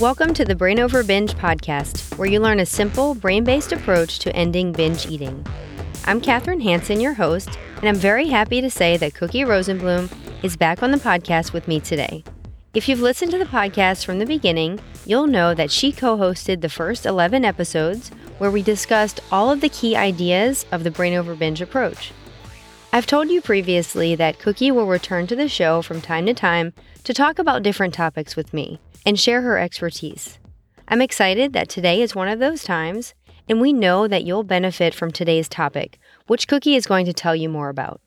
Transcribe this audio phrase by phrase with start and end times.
[0.00, 4.20] Welcome to the Brain Over Binge podcast, where you learn a simple, brain based approach
[4.20, 5.44] to ending binge eating.
[6.04, 10.08] I'm Kathryn Hansen, your host, and I'm very happy to say that Cookie Rosenblum
[10.44, 12.22] is back on the podcast with me today.
[12.74, 16.60] If you've listened to the podcast from the beginning, you'll know that she co hosted
[16.60, 21.14] the first 11 episodes where we discussed all of the key ideas of the Brain
[21.14, 22.12] Over Binge approach.
[22.90, 26.72] I've told you previously that Cookie will return to the show from time to time
[27.04, 30.38] to talk about different topics with me and share her expertise.
[30.88, 33.12] I'm excited that today is one of those times,
[33.46, 37.36] and we know that you'll benefit from today's topic, which Cookie is going to tell
[37.36, 38.00] you more about.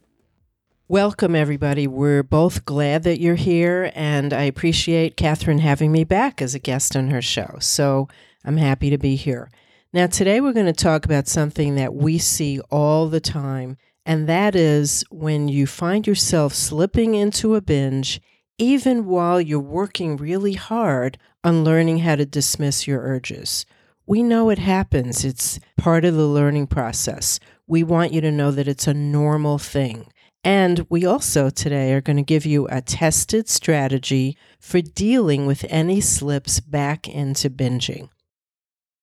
[0.88, 1.86] Welcome, everybody.
[1.86, 6.60] We're both glad that you're here, and I appreciate Kathryn having me back as a
[6.60, 7.58] guest on her show.
[7.60, 8.08] So
[8.44, 9.52] I'm happy to be here.
[9.94, 14.28] Now, today we're going to talk about something that we see all the time, and
[14.28, 18.22] that is when you find yourself slipping into a binge
[18.58, 23.66] even while you're working really hard on learning how to dismiss your urges.
[24.06, 27.40] We know it happens, it's part of the learning process.
[27.66, 30.12] We want you to know that it's a normal thing.
[30.44, 35.66] And we also today are going to give you a tested strategy for dealing with
[35.70, 38.10] any slips back into binging.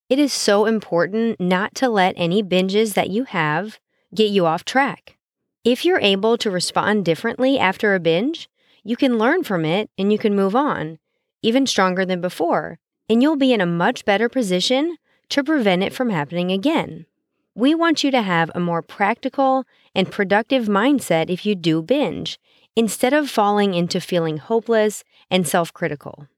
[0.09, 3.79] It is so important not to let any binges that you have
[4.15, 5.17] get you off track.
[5.65, 8.49] If you're able to respond differently after a binge,
[8.85, 10.99] you can learn from it and you can move on,
[11.43, 12.79] even stronger than before,
[13.09, 14.97] and you'll be in a much better position
[15.29, 17.07] to prevent it from happening again.
[17.55, 22.39] We want you to have a more practical and productive mindset if you do binge,
[22.77, 26.29] instead of falling into feeling hopeless and self critical.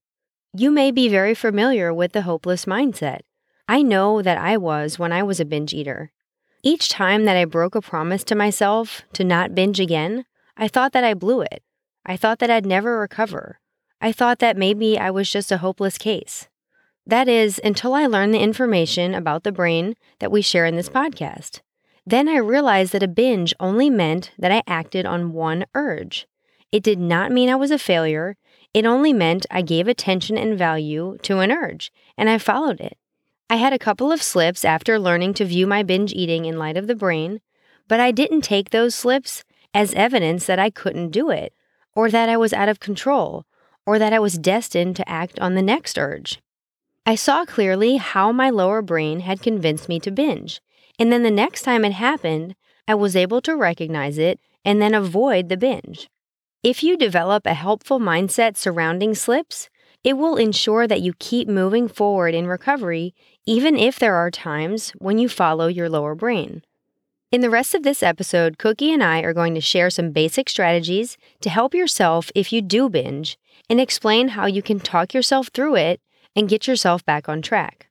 [0.55, 3.21] You may be very familiar with the hopeless mindset.
[3.69, 6.11] I know that I was when I was a binge eater.
[6.63, 10.27] Each time that I broke a promise to myself to not binge again,
[10.59, 11.63] I thought that I blew it.
[12.05, 13.61] I thought that I'd never recover.
[14.01, 16.49] I thought that maybe I was just a hopeless case.
[17.07, 20.91] That is, until I learned the information about the brain that we share in this
[20.91, 21.61] podcast.
[22.07, 26.27] Then I realized that a binge only meant that I acted on one urge.
[26.71, 28.37] It did not mean I was a failure.
[28.75, 32.99] It only meant I gave attention and value to an urge, and I followed it.
[33.51, 36.77] I had a couple of slips after learning to view my binge eating in light
[36.77, 37.41] of the brain,
[37.89, 39.45] but I didn't take those slips
[39.75, 41.53] as evidence that I couldn't do it
[41.95, 43.45] or that I was out of control,
[43.85, 46.41] or that I was destined to act on the next urge.
[47.05, 50.61] I saw clearly how my lower brain had convinced me to binge,
[50.99, 52.55] and then the next time it happened,
[52.87, 56.09] I was able to recognize it and then avoid the binge.
[56.63, 59.69] If you develop a helpful mindset surrounding slips,
[60.05, 63.15] it will ensure that you keep moving forward in recovery,
[63.51, 66.63] even if there are times when you follow your lower brain.
[67.33, 70.49] In the rest of this episode, Cookie and I are going to share some basic
[70.49, 73.37] strategies to help yourself if you do binge
[73.69, 76.01] and explain how you can talk yourself through it
[76.37, 77.89] and get yourself back on track.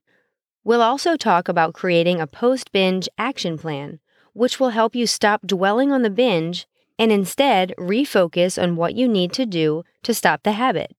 [0.64, 4.00] We'll also talk about creating a post binge action plan,
[4.32, 6.68] which will help you stop dwelling on the binge
[6.98, 10.96] and instead refocus on what you need to do to stop the habit.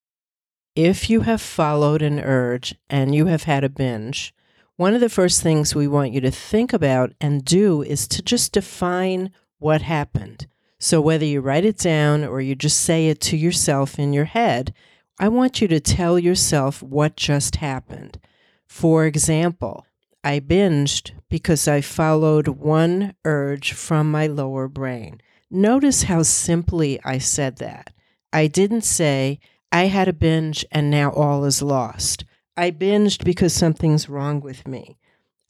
[0.77, 4.35] If you have followed an urge and you have had a binge,
[4.81, 8.23] one of the first things we want you to think about and do is to
[8.23, 10.47] just define what happened.
[10.79, 14.25] So, whether you write it down or you just say it to yourself in your
[14.25, 14.73] head,
[15.19, 18.19] I want you to tell yourself what just happened.
[18.67, 19.85] For example,
[20.25, 25.21] I binged because I followed one urge from my lower brain.
[25.51, 27.93] Notice how simply I said that.
[28.33, 32.25] I didn't say, I had a binge and now all is lost.
[32.57, 34.99] I binged because something's wrong with me.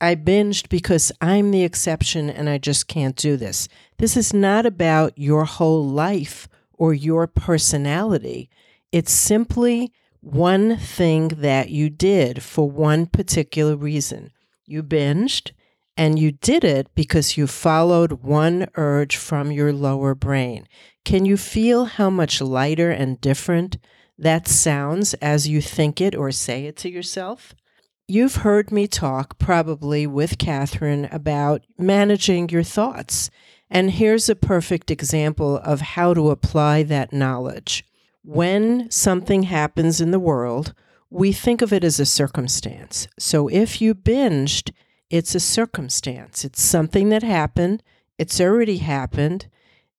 [0.00, 3.69] I binged because I'm the exception and I just can't do this.
[3.99, 8.49] This is not about your whole life or your personality.
[8.93, 14.32] It's simply one thing that you did for one particular reason.
[14.65, 15.53] You binged
[15.97, 20.67] and you did it because you followed one urge from your lower brain.
[21.05, 23.76] Can you feel how much lighter and different
[24.20, 27.55] that sounds as you think it or say it to yourself.
[28.06, 33.31] You've heard me talk probably with Kathryn, about managing your thoughts.
[33.70, 37.84] And here's a perfect example of how to apply that knowledge.
[38.22, 40.75] When something happens in the world,
[41.08, 43.08] we think of it as a circumstance.
[43.19, 44.70] So if you binged,
[45.08, 46.44] it's a circumstance.
[46.44, 47.82] It's something that happened,
[48.19, 49.46] it's already happened,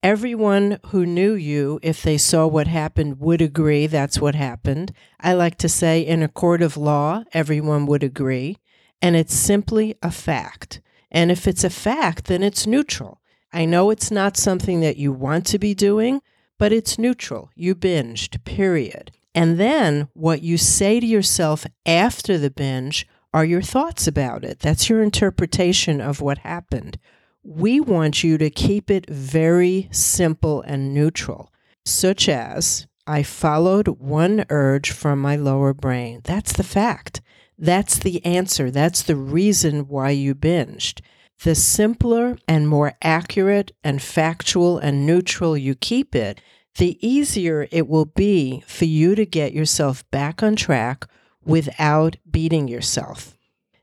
[0.04, 4.94] Everyone who knew you, if they saw what happened, would agree that's what happened.
[5.20, 8.58] I like to say, in a court of law, everyone would agree.
[9.00, 10.82] And it's simply a fact.
[11.12, 13.22] And if it's a fact, then it's neutral.
[13.54, 16.22] I know it's not something that you want to be doing,
[16.58, 17.52] but it's neutral.
[17.54, 19.12] You binged, period.
[19.36, 24.62] And then what you say to yourself after the binge are your thoughts about it.
[24.62, 26.98] That's your interpretation of what happened.
[27.44, 31.52] We want you to keep it very simple and neutral,
[31.86, 36.22] such as I followed one urge from my lower brain.
[36.24, 37.20] That's the fact.
[37.58, 38.70] That's the answer.
[38.70, 41.02] That's the reason why you binged.
[41.44, 46.40] The simpler and more accurate and factual and neutral you keep it,
[46.76, 51.08] the easier it will be for you to get yourself back on track
[51.44, 53.36] without beating yourself.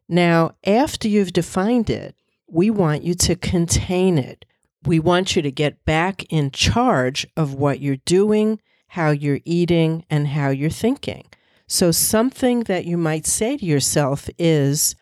[0.09, 2.15] Now, after you've defined it,
[2.49, 4.45] we want you to contain it.
[4.85, 10.05] We want you to get back in charge of what you're doing, how you're eating,
[10.09, 11.27] and how you're thinking.
[11.67, 14.97] So, something that you might say to yourself is,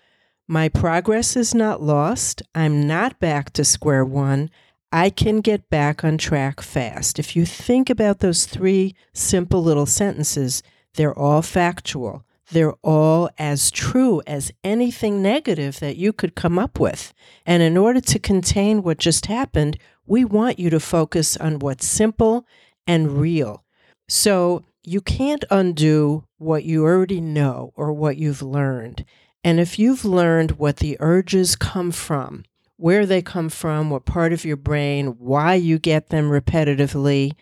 [0.48, 2.42] My progress is not lost.
[2.54, 4.50] I'm not back to square one.
[4.90, 7.18] I can get back on track fast.
[7.18, 10.62] If you think about those three simple little sentences,
[10.94, 16.78] they're all factual they're all as true as anything negative that you could come up
[16.78, 17.12] with.
[17.44, 21.86] And in order to contain what just happened, we want you to focus on what's
[21.86, 22.46] simple
[22.86, 23.64] and real.
[24.08, 29.04] So you can't undo what you already know or what you've learned.
[29.42, 32.44] And if you've learned what the urges come from,
[32.76, 37.32] where they come from, what part of your brain, why you get them repetitively,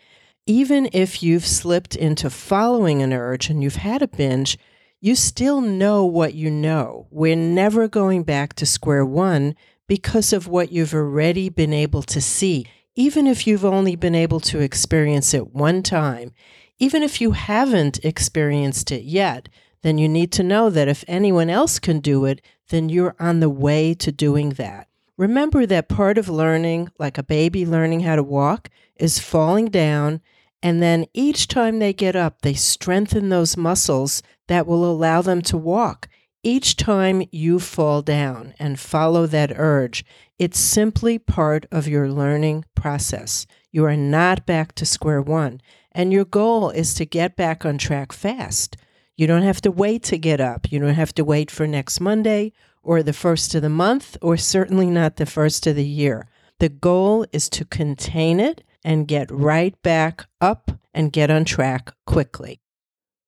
[0.47, 4.57] even if you've slipped into following an urge and you've had a binge,
[5.05, 7.05] you still know what you know.
[7.11, 9.55] We're never going back to square one
[9.87, 12.65] because of what you've already been able to see.
[12.95, 16.33] Even if you've only been able to experience it one time,
[16.79, 19.47] even if you haven't experienced it yet,
[19.83, 23.41] then you need to know that if anyone else can do it, then you're on
[23.41, 24.87] the way to doing that.
[25.17, 30.21] Remember that part of learning, like a baby learning how to walk, is falling down
[30.65, 35.43] and then each time they get up, they strengthen those muscles that will allow them
[35.43, 36.09] to walk.
[36.41, 40.03] Each time you fall down and follow that urge,
[40.39, 43.45] it's simply part of your learning process.
[43.71, 45.61] You are not back to square one.
[45.91, 48.75] And your goal is to get back on track fast.
[49.15, 50.71] You don't have to wait to get up.
[50.71, 54.35] You don't have to wait for next Monday or the first of the month, or
[54.35, 56.27] certainly not the first of the year.
[56.57, 61.91] The goal is to contain it and get right back up and get on track
[62.05, 62.61] quickly.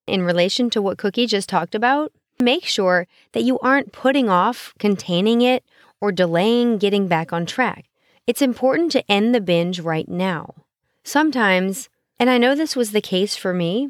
[0.06, 4.74] In relation to what Cookie just talked about, make sure that you aren't putting off
[4.80, 5.64] containing it
[6.00, 7.90] or delaying getting back on track.
[8.28, 10.54] It's important to end the binge right now.
[11.04, 11.90] Sometimes,
[12.20, 13.90] and I know this was the case for me,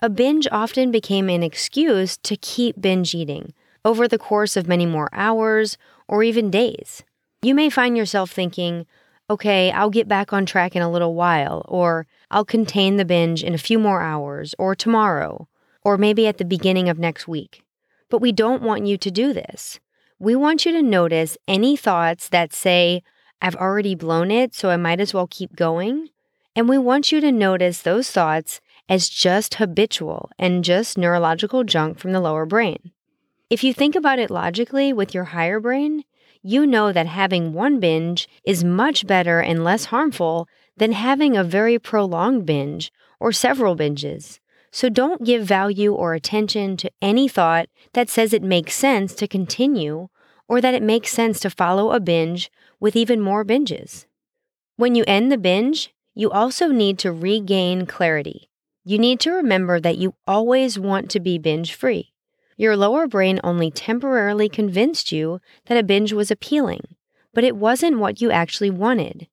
[0.00, 3.52] a binge often became an excuse to keep binge eating
[3.84, 5.76] over the course of many more hours
[6.06, 7.02] or even days.
[7.42, 8.86] You may find yourself thinking,
[9.30, 13.42] okay, I'll get back on track in a little while, or I'll contain the binge
[13.44, 15.48] in a few more hours, or tomorrow,
[15.82, 17.62] or maybe at the beginning of next week.
[18.08, 19.80] But we don't want you to do this.
[20.18, 23.02] We want you to notice any thoughts that say,
[23.40, 26.08] I've already blown it, so I might as well keep going.
[26.56, 31.98] And we want you to notice those thoughts as just habitual and just neurological junk
[31.98, 32.90] from the lower brain.
[33.50, 36.04] If you think about it logically with your higher brain,
[36.48, 40.48] you know that having one binge is much better and less harmful
[40.78, 42.90] than having a very prolonged binge
[43.20, 44.40] or several binges.
[44.70, 49.28] So don't give value or attention to any thought that says it makes sense to
[49.28, 50.08] continue
[50.48, 52.50] or that it makes sense to follow a binge
[52.80, 54.06] with even more binges.
[54.76, 58.48] When you end the binge, you also need to regain clarity.
[58.84, 62.14] You need to remember that you always want to be binge free.
[62.58, 66.96] Your lower brain only temporarily convinced you that a binge was appealing,
[67.32, 69.28] but it wasn't what you actually wanted.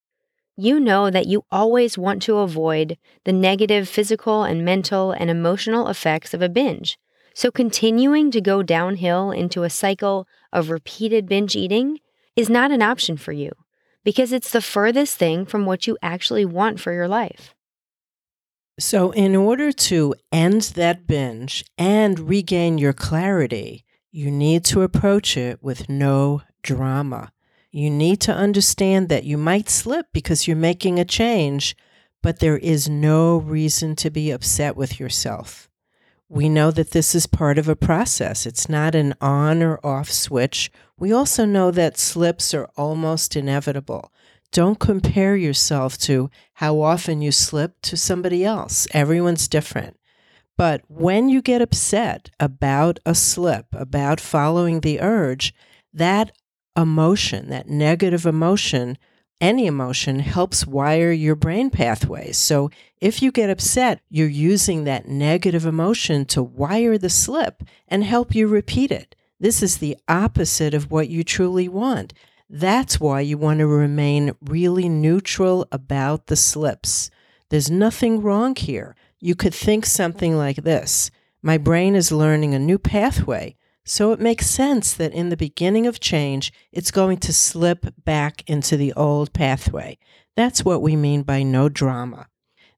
[0.56, 5.88] You know that you always want to avoid the negative physical and mental and emotional
[5.88, 7.00] effects of a binge.
[7.34, 12.00] So, continuing to go downhill into a cycle of repeated binge eating
[12.36, 13.52] is not an option for you
[14.04, 17.55] because it's the furthest thing from what you actually want for your life.
[18.78, 25.38] So, in order to end that binge and regain your clarity, you need to approach
[25.38, 27.32] it with no drama.
[27.72, 31.76] You need to understand that you might slip because you're making a change,
[32.22, 35.70] but there is no reason to be upset with yourself.
[36.28, 38.46] We know that this is part of a process.
[38.46, 40.72] It's not an on or off switch.
[40.98, 44.12] We also know that slips are almost inevitable.
[44.56, 48.88] Don't compare yourself to how often you slip to somebody else.
[48.92, 50.00] Everyone's different.
[50.58, 55.54] But when you get upset about a slip, about following the urge,
[55.94, 56.32] that
[56.74, 58.98] emotion, that negative emotion,
[59.42, 62.38] any emotion helps wire your brain pathways.
[62.38, 62.72] So
[63.02, 68.34] if you get upset, you're using that negative emotion to wire the slip and help
[68.34, 69.18] you repeat it.
[69.38, 72.14] This is the opposite of what you truly want.
[72.50, 77.10] That's why you want to remain really neutral about the slips.
[77.50, 78.96] There's nothing wrong here.
[79.20, 81.12] You could think something like this
[81.42, 83.56] My brain is learning a new pathway.
[83.88, 88.44] So it makes sense that in the beginning of change, it's going to slip back
[88.48, 90.00] into the old pathway.
[90.36, 92.28] That's what we mean by no drama.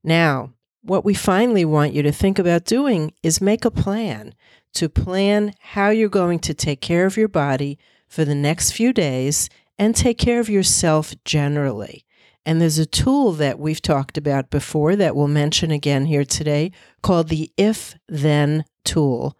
[0.03, 4.33] Now, what we finally want you to think about doing is make a plan
[4.73, 8.93] to plan how you're going to take care of your body for the next few
[8.93, 12.05] days and take care of yourself generally.
[12.45, 16.71] And there's a tool that we've talked about before that we'll mention again here today
[17.01, 19.37] called the if then tool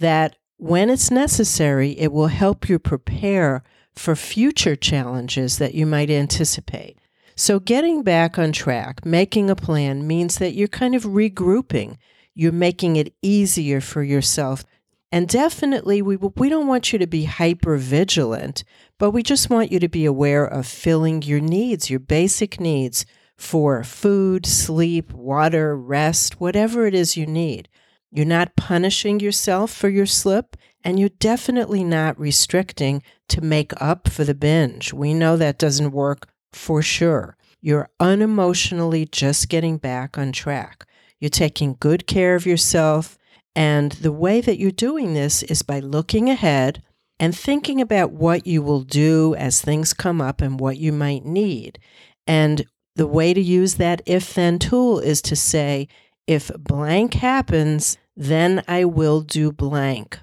[0.00, 3.62] that when it's necessary, it will help you prepare
[3.94, 6.98] for future challenges that you might anticipate.
[7.36, 11.96] So, getting back on track, making a plan means that you're kind of regrouping.
[12.34, 14.64] You're making it easier for yourself.
[15.12, 18.62] And definitely, we, we don't want you to be hyper vigilant,
[18.96, 23.04] but we just want you to be aware of filling your needs, your basic needs
[23.36, 27.68] for food, sleep, water, rest, whatever it is you need.
[28.12, 34.08] You're not punishing yourself for your slip, and you're definitely not restricting to make up
[34.08, 34.92] for the binge.
[34.92, 37.36] We know that doesn't work for sure.
[37.60, 40.86] You're unemotionally just getting back on track.
[41.18, 43.18] You're taking good care of yourself.
[43.54, 46.82] And the way that you're doing this is by looking ahead
[47.18, 51.24] and thinking about what you will do as things come up and what you might
[51.24, 51.78] need.
[52.26, 52.64] And
[52.96, 55.88] the way to use that if then tool is to say,
[56.26, 60.18] if blank happens, then I will do blank.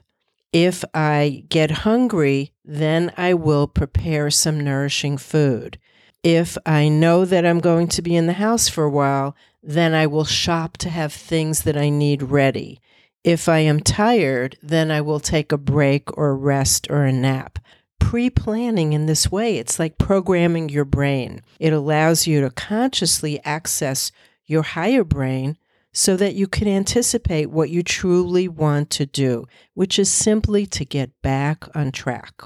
[0.53, 5.77] If I get hungry, then I will prepare some nourishing food.
[6.23, 9.93] If I know that I'm going to be in the house for a while, then
[9.93, 12.79] I will shop to have things that I need ready.
[13.27, 17.59] If I am tired, then I will take a break or rest or a nap.
[17.99, 21.41] Pre planning in this way, it's like programming your brain.
[21.59, 24.13] It allows you to consciously access
[24.45, 25.57] your higher brain
[25.91, 30.85] so that you can anticipate what you truly want to do, which is simply to
[30.85, 32.43] get back on track.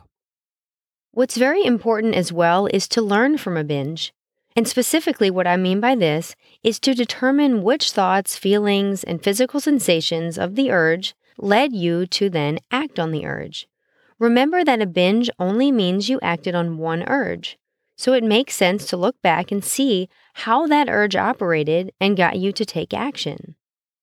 [1.11, 4.15] What's very important as well is to learn from a binge.
[4.55, 9.59] And specifically, what I mean by this is to determine which thoughts, feelings, and physical
[9.59, 13.67] sensations of the urge led you to then act on the urge.
[14.19, 17.57] Remember that a binge only means you acted on one urge.
[17.95, 22.37] So it makes sense to look back and see how that urge operated and got
[22.37, 23.55] you to take action.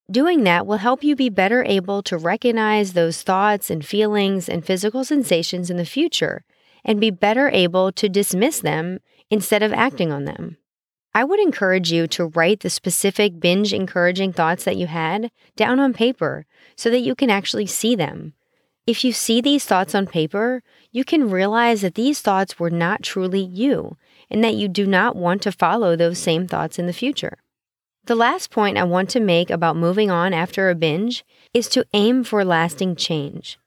[0.09, 4.65] Doing that will help you be better able to recognize those thoughts and feelings and
[4.65, 6.43] physical sensations in the future
[6.83, 10.57] and be better able to dismiss them instead of acting on them.
[11.13, 15.79] I would encourage you to write the specific binge encouraging thoughts that you had down
[15.79, 16.45] on paper
[16.75, 18.33] so that you can actually see them.
[18.85, 23.03] If you see these thoughts on paper, you can realize that these thoughts were not
[23.03, 23.97] truly you
[24.29, 27.37] and that you do not want to follow those same thoughts in the future.
[28.05, 31.85] The last point I want to make about moving on after a binge is to
[31.93, 33.59] aim for lasting change.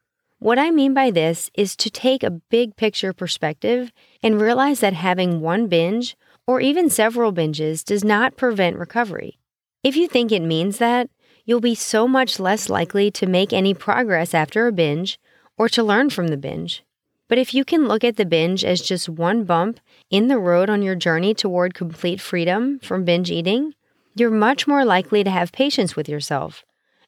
[0.43, 3.93] What I mean by this is to take a big picture perspective
[4.25, 6.17] and realize that having one binge
[6.49, 9.39] or even several binges does not prevent recovery.
[9.85, 11.09] If you think it means that,
[11.45, 15.21] you'll be so much less likely to make any progress after a binge
[15.57, 16.83] or to learn from the binge.
[17.29, 19.79] But if you can look at the binge as just one bump
[20.11, 23.75] in the road on your journey toward complete freedom from binge eating,
[24.17, 26.65] you're much more likely to have patience with yourself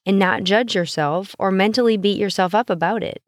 [0.07, 3.23] and not judge yourself or mentally beat yourself up about it.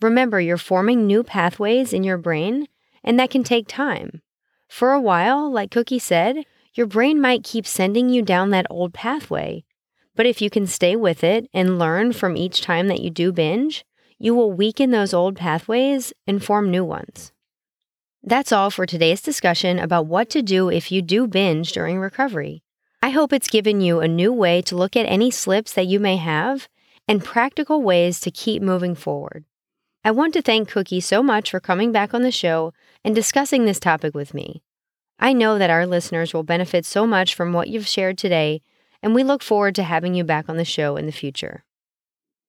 [0.00, 2.66] Remember, you're forming new pathways in your brain,
[3.04, 4.22] and that can take time.
[4.68, 8.94] For a while, like Cookie said, your brain might keep sending you down that old
[8.94, 9.64] pathway,
[10.16, 13.32] but if you can stay with it and learn from each time that you do
[13.32, 13.84] binge,
[14.18, 17.32] you will weaken those old pathways and form new ones.
[18.22, 22.62] That's all for today's discussion about what to do if you do binge during recovery.
[23.04, 25.98] I hope it's given you a new way to look at any slips that you
[25.98, 26.68] may have
[27.08, 29.44] and practical ways to keep moving forward.
[30.04, 32.72] I want to thank Cookie so much for coming back on the show
[33.04, 34.62] and discussing this topic with me.
[35.18, 38.62] I know that our listeners will benefit so much from what you've shared today
[39.02, 41.64] and we look forward to having you back on the show in the future.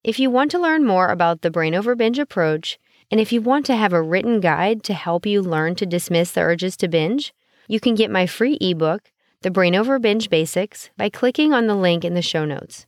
[0.04, 2.78] If you want to learn more about the Brain Over Binge approach,
[3.10, 6.30] and if you want to have a written guide to help you learn to dismiss
[6.30, 7.34] the urges to binge,
[7.66, 9.10] you can get my free ebook,
[9.44, 12.86] The Brain Over Binge Basics, by clicking on the link in the show notes.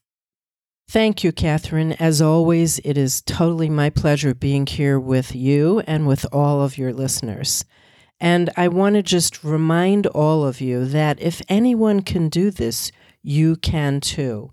[0.89, 1.95] Thank you, Kathryn.
[2.01, 6.79] As always, it is totally my pleasure being here with you and with all of
[6.79, 7.67] your listeners.
[8.19, 12.91] And I want to just remind all of you that if anyone can do this,
[13.23, 14.51] you can too.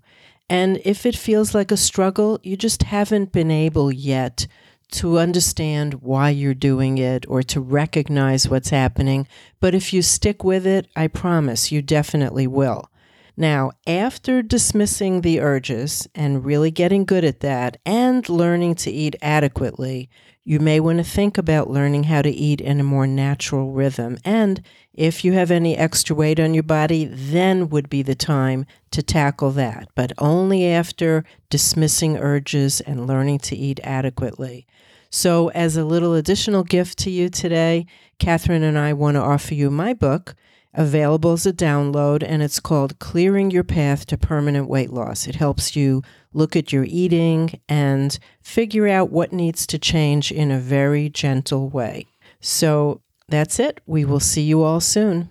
[0.50, 4.46] And if it feels like a struggle, you just haven't been able yet
[4.92, 9.26] to understand why you're doing it or to recognize what's happening.
[9.60, 12.90] But if you stick with it, I promise you definitely will.
[13.36, 19.16] Now, after dismissing the urges and really getting good at that and learning to eat
[19.20, 20.08] adequately,
[20.44, 24.18] you may want to think about learning how to eat in a more natural rhythm.
[24.24, 24.62] And
[24.92, 29.02] if you have any extra weight on your body, then would be the time to
[29.02, 34.66] tackle that, but only after dismissing urges and learning to eat adequately.
[35.16, 37.86] So, as a little additional gift to you today,
[38.18, 40.34] Kathryn and I want to offer you my book
[40.74, 45.28] available as a download, and it's called Clearing Your Path to Permanent Weight Loss.
[45.28, 46.02] It helps you
[46.32, 51.68] look at your eating and figure out what needs to change in a very gentle
[51.68, 52.08] way.
[52.40, 53.80] So that's it.
[53.86, 55.30] We will see you all soon.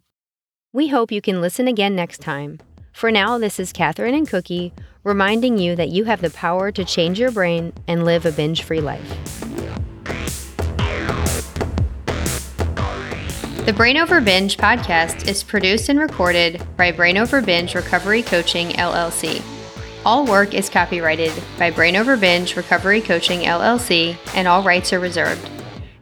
[0.72, 2.62] We hope you can listen again next time.
[2.94, 4.72] For now, this is Kathryn and Cookie
[5.04, 8.64] reminding you that you have the power to change your brain and live a binge
[8.64, 9.43] free life.
[13.66, 18.72] The Brain Over Binge podcast is produced and recorded by Brain Over Binge Recovery Coaching
[18.72, 19.42] LLC.
[20.06, 25.00] All work is copyrighted by Brain Over Binge Recovery Coaching LLC and all rights are
[25.00, 25.50] reserved.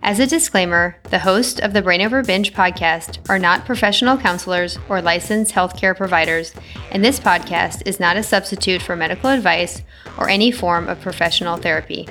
[0.02, 4.80] As a disclaimer, the hosts of the Brain Over Binge podcast are not professional counselors
[4.90, 6.56] or licensed healthcare providers,
[6.92, 9.84] and this podcast is not a substitute for medical advice
[10.18, 12.08] or any form of professional therapy.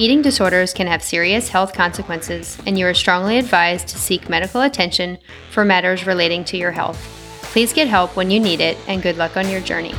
[0.00, 4.62] Eating disorders can have serious health consequences, and you are strongly advised to seek medical
[4.62, 5.18] attention
[5.50, 6.96] for matters relating to your health.
[7.52, 9.94] Please get help when you need it, and good luck on your journey.